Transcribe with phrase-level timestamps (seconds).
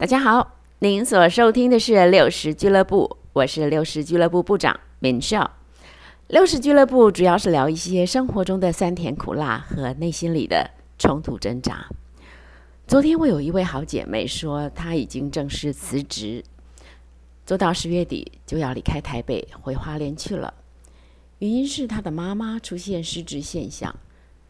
[0.00, 5.58] 大家好，您所收听的是六十俱乐部，我是六十俱乐部部长明少。
[6.28, 11.86] 六十俱乐部主要是聊一些生活中的酸甜苦辣和内心里的冲突挣扎。
[12.86, 16.42] 昨天我有一位好姐妹说，她已经正式辞职，
[17.44, 20.54] 做到十月底就要离开台北回花莲去了。
[21.40, 23.94] 原因是她的妈妈出现失智现象，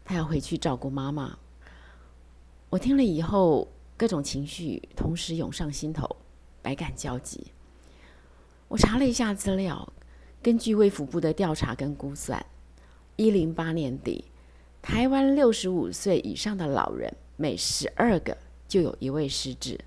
[0.05, 1.37] 她要回去照顾妈妈。
[2.69, 3.67] 我听了以后。
[4.01, 6.15] 各种情绪同时涌上心头，
[6.63, 7.51] 百感交集。
[8.67, 9.93] 我查了一下资料，
[10.41, 12.43] 根据卫福部的调查跟估算，
[13.15, 14.25] 一零八年底，
[14.81, 18.35] 台湾六十五岁以上的老人每十二个
[18.67, 19.79] 就有一位失智，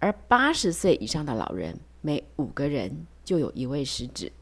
[0.00, 4.32] 而八十岁以上的老人每五个人就有一位失智。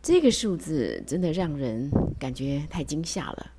[0.00, 3.54] 这个数字真的让人感觉太惊吓了。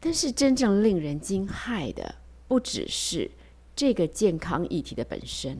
[0.00, 2.16] 但是真正令人惊骇的。
[2.46, 3.30] 不只是
[3.74, 5.58] 这个健康议题的本身，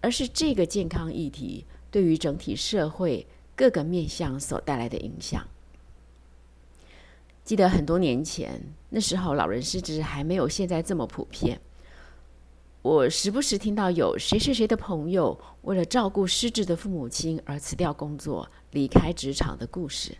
[0.00, 5.46] 而是这个健康议题对于整体社会各个面向所带来的影响。
[7.44, 8.60] 记得很多年前，
[8.90, 11.60] 那时候老人失智还没有现在这么普遍。
[12.82, 20.16] 我时不时听到有谁谁谁的朋友为了照顾失智的父母亲而辞掉工作、离开职场的故事。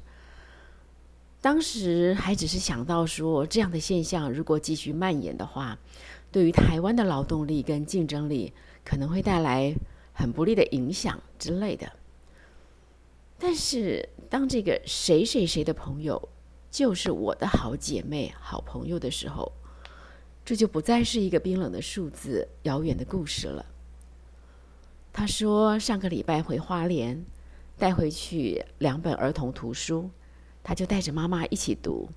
[1.47, 5.79] 当时还只是想到说，这样的现象如果继续蔓延的话，
[6.33, 8.53] 对于台湾的劳动力跟竞争力
[8.85, 9.73] 可能会带来
[10.13, 11.93] 很不利的影响之类的。
[13.39, 16.29] 但是，当这个谁谁谁的朋友
[16.69, 19.53] 就是我的好姐妹、好朋友的时候，
[20.45, 23.65] 这就不再是一个冰冷的数字、遥远的故事了。
[25.13, 27.25] 他说，上个礼拜回花莲，
[27.79, 30.11] 带回去两本儿童图书。
[30.67, 32.09] 他就带着妈妈一起读，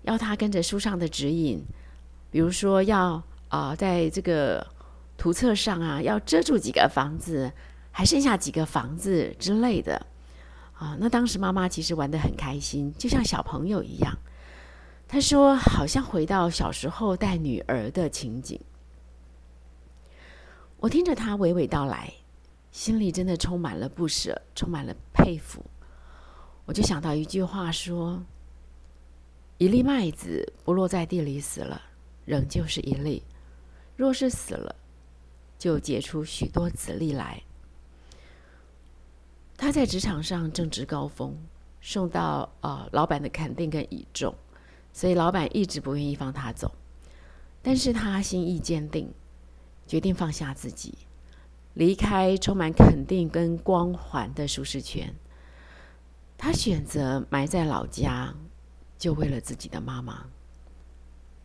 [0.00, 1.62] 要他跟着书上的指引，
[2.30, 4.66] 比如说要啊，在这个
[5.18, 7.52] 图册上啊，要遮住几个房子，
[7.90, 10.06] 还剩下几个房子之类的
[10.72, 10.96] 啊。
[10.98, 14.16] 那当时妈妈其实玩的很开心，就像小朋友一样。
[15.06, 18.58] 他说，好像回到小时候带女儿的情景。
[20.78, 22.10] 我听着他娓娓道来，
[22.70, 25.62] 心里真的充满了不舍，充满了佩服。
[26.64, 28.22] 我就想到一句话说
[29.58, 31.82] ：“一粒麦子不落在地里死了，
[32.24, 33.22] 仍旧是一粒；
[33.96, 34.76] 若是死了，
[35.58, 37.42] 就结出许多子粒来。”
[39.58, 41.36] 他在职场上正值高峰，
[41.80, 44.34] 受到呃老板的肯定跟倚重，
[44.92, 46.72] 所以老板一直不愿意放他走。
[47.60, 49.12] 但是他心意坚定，
[49.86, 50.94] 决定放下自己，
[51.74, 55.14] 离开充满肯定跟光环的舒适圈。
[56.44, 58.34] 他选择埋在老家，
[58.98, 60.26] 就为了自己的妈妈。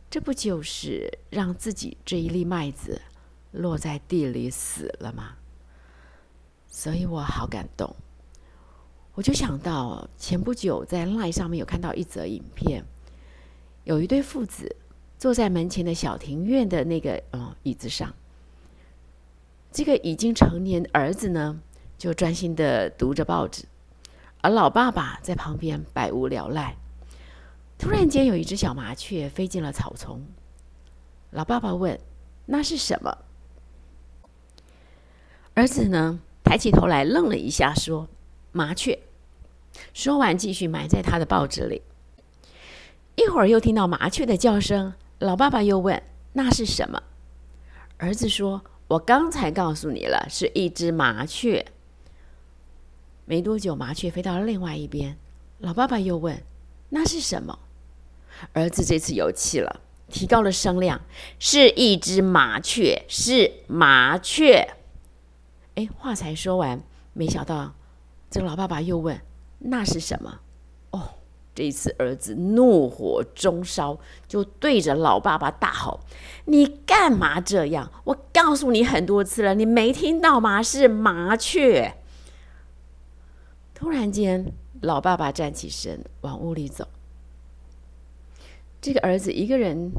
[0.09, 3.00] 这不就是让自己这一粒麦子
[3.52, 5.36] 落在地里死了吗？
[6.68, 7.96] 所以我好感动。
[9.13, 12.84] 我就想到前不久在 LINE 上面有看到一则影片，
[13.84, 14.75] 有一对父子
[15.19, 18.12] 坐在门前的小庭院的那个嗯椅子上，
[19.72, 21.62] 这个已经成年儿子呢，
[22.00, 23.66] 就专心的读着报纸。
[24.42, 26.75] 而老爸爸在旁边百无聊赖。
[27.78, 30.25] 突然间，有一只小麻雀飞进了草丛。
[31.31, 32.00] 老爸爸问
[32.48, 33.18] ：“那是什么？”
[35.53, 38.08] 儿子呢，抬起头来愣了一下，说
[38.52, 39.00] ：“麻雀。”
[39.94, 41.84] 说完，继续埋在他的报纸里。
[43.16, 46.02] 一会儿又听到麻雀的叫声，老爸爸又问
[46.34, 47.04] ：“那是什么？”
[47.98, 51.66] 儿子说：“我刚才告诉你了，是一只麻雀。”
[53.30, 55.18] 没多久，麻雀飞到了另外一边。
[55.58, 56.42] 老爸爸又问
[56.88, 57.60] ：“那是什么？”
[58.54, 61.02] 儿子这次有气了，提高了声量
[61.38, 64.76] ：“是一只麻雀，是麻雀。”
[65.76, 67.74] 哎，话才说完，没想到
[68.32, 69.20] 这个老爸爸又问
[69.60, 70.40] ：“那是什么？”
[70.92, 71.10] 哦，
[71.54, 76.00] 这一次儿子怒火中烧，就对着老爸爸大吼
[76.46, 77.92] ：“你干嘛这样？
[78.06, 80.63] 我告诉你很多次了，你没听到吗？
[80.63, 81.94] 是麻雀。”
[83.79, 84.44] 突然间，
[84.81, 86.88] 老爸爸站起身往屋里走。
[88.81, 89.91] 这个儿子一个人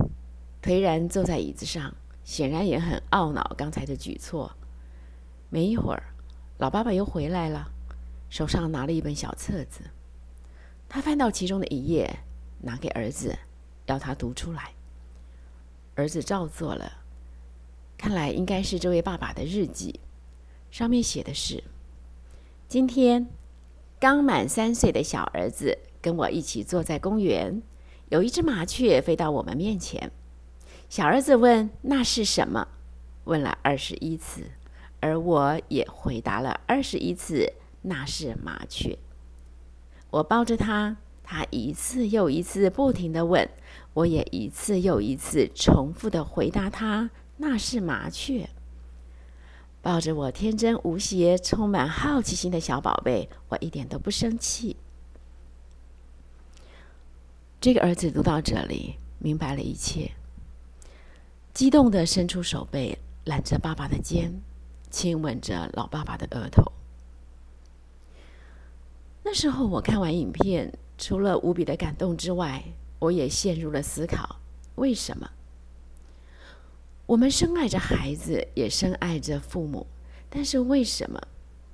[0.60, 1.94] 颓然坐在椅子上，
[2.24, 4.50] 显然也很懊恼刚才的举措。
[5.48, 6.02] 没一会儿，
[6.58, 7.70] 老爸爸又回来了，
[8.28, 9.82] 手上拿了一本小册子。
[10.88, 12.18] 他翻到其中的一页，
[12.62, 13.38] 拿给儿子，
[13.86, 14.72] 要他读出来。
[15.94, 16.94] 儿子照做了，
[17.96, 20.00] 看来应该是这位爸爸的日记。
[20.68, 21.62] 上面写的是：
[22.66, 23.28] 今天。
[24.00, 27.60] 刚满三岁的小儿子跟我一起坐在公园，
[28.10, 30.12] 有一只麻雀飞到我们面前。
[30.88, 32.68] 小儿子问：“那是什么？”
[33.24, 34.42] 问了二十一次，
[35.00, 37.52] 而我也回答了二十一次，
[37.82, 38.96] 那是麻雀。
[40.10, 43.50] 我抱着他，他一次又一次不停的问，
[43.94, 48.48] 我也一次又一次重复的回答他，那是麻雀。
[49.88, 54.76] 抱着我天真无邪、充满好奇心的小宝贝，我一点都不生气。
[57.58, 60.12] 这个儿子读到这里，明白了一切，
[61.54, 64.30] 激动的伸出手背，揽着爸爸的肩，
[64.90, 66.70] 亲吻着老爸爸的额头。
[69.22, 72.62] 那时候我看完影片，除了无比的感动之外，
[72.98, 74.36] 我也陷入了思考：
[74.74, 75.30] 为什么
[77.08, 79.86] 我们深爱着孩子，也深爱着父母，
[80.28, 81.18] 但是为什么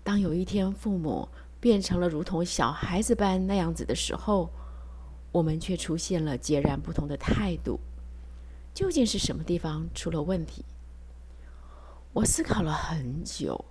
[0.04, 1.28] 当有一天父母
[1.58, 4.48] 变成了如同小孩子般那样子的时候？
[5.32, 7.80] 我们却出现了截然不同的态度，
[8.72, 10.64] 究竟是什么地方出了问题？
[12.12, 13.64] 我思考了很久，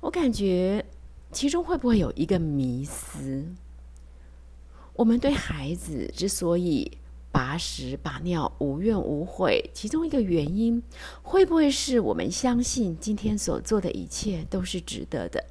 [0.00, 0.84] 我感觉
[1.32, 3.46] 其中会不会有一个迷思？
[4.92, 6.98] 我们对孩子之所以
[7.36, 10.82] 把屎把尿无怨无悔，其中一个原因，
[11.22, 15.44] 会不会是我们相信今天所做的一切都是值得的？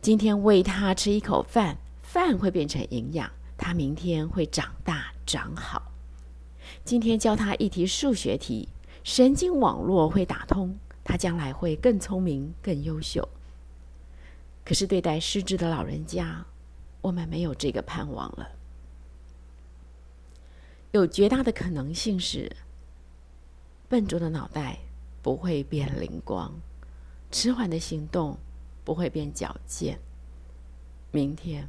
[0.00, 3.30] 今天喂他吃一口饭，饭会变成营养。
[3.58, 5.92] 他明天会长大长好。
[6.82, 8.66] 今天教他一题数学题，
[9.04, 10.74] 神经网络会打通，
[11.04, 13.28] 他将来会更聪明、更优秀。
[14.64, 16.46] 可是对待失智的老人家，
[17.02, 18.48] 我们没有这个盼望了。
[20.92, 22.56] 有绝大的可能性是，
[23.88, 24.78] 笨拙的脑袋
[25.22, 26.52] 不会变灵光，
[27.30, 28.36] 迟缓的行动
[28.84, 30.00] 不会变矫健，
[31.12, 31.68] 明天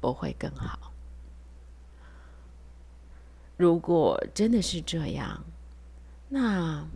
[0.00, 0.92] 不会更好。
[3.56, 5.44] 如果真的是这样，
[6.30, 6.88] 那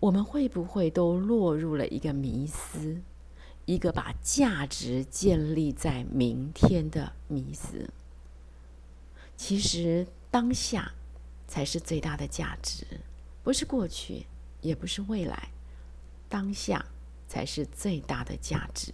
[0.00, 3.02] 我们会不会都落入了一个迷思，
[3.66, 7.90] 一个把价值建立在明天的迷思？
[9.36, 10.92] 其实当下
[11.46, 12.86] 才是最大的价值，
[13.42, 14.26] 不是过去，
[14.60, 15.50] 也不是未来，
[16.28, 16.84] 当下
[17.26, 18.92] 才是最大的价值。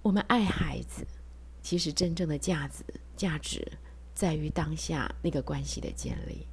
[0.00, 1.06] 我们爱孩子，
[1.62, 2.84] 其实真正的价值，
[3.16, 3.72] 价值。
[4.14, 6.46] 在于当下那个关系的建立，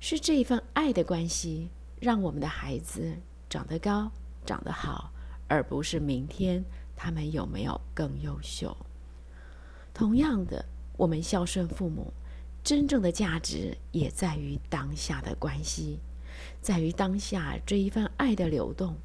[0.00, 1.68] 是这一份爱的关系，
[2.00, 3.14] 让我们的孩子
[3.50, 4.10] 长得高、
[4.46, 5.12] 长得好，
[5.46, 6.64] 而不是明天
[6.96, 8.74] 他们有没有更优秀。
[9.92, 10.64] 同样的，
[10.96, 12.12] 我们孝顺父母，
[12.66, 16.00] 真正的价值也在于当下的关系，
[16.60, 18.96] 在于当下这一份爱的流动，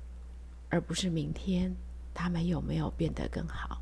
[0.68, 1.72] 而不是明天
[2.12, 3.80] 他们有没有变得更好。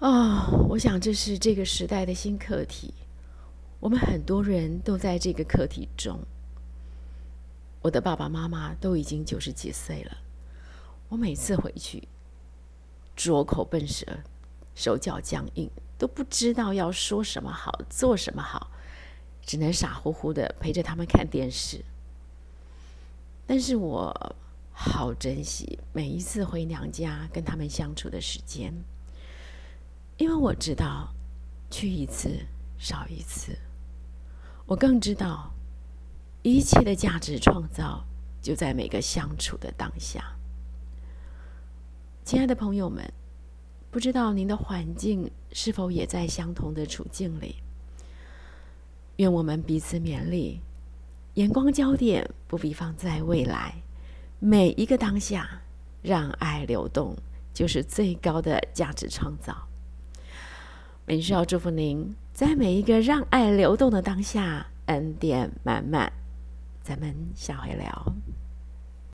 [0.00, 2.92] 啊，我想这是这个时代的新课题。
[3.78, 6.18] 我们很多人都在这个课题中。
[7.80, 10.16] 我的爸爸妈妈都已经九十几岁了，
[11.08, 12.08] 我每次回去，
[13.14, 14.04] 拙口笨舌，
[14.74, 18.70] 手脚僵硬，都不知道要说什么好，做什么好，
[19.44, 21.84] 只能傻乎乎的陪着他们看电视。
[23.46, 24.36] 但是我
[24.72, 28.72] 好珍惜每一次回娘家跟他们相处的时间。
[30.18, 31.08] 因为我知道，
[31.70, 32.46] 去一次
[32.78, 33.58] 少一次。
[34.66, 35.52] 我更知道，
[36.42, 38.04] 一切的价值创造
[38.42, 40.36] 就在每个相处的当下。
[42.24, 43.12] 亲爱的朋友们，
[43.90, 47.56] 不知道您的环境是否也在相同的处境里？
[49.16, 50.60] 愿我们彼此勉励，
[51.34, 53.74] 眼光焦点不必放在未来，
[54.38, 55.62] 每一个当下，
[56.02, 57.16] 让爱流动，
[57.52, 59.66] 就是最高的价值创造。
[61.04, 66.12] 本需要祝福您，在每一个让爱流动的当下，恩典满满。
[66.82, 68.14] 咱们下回聊。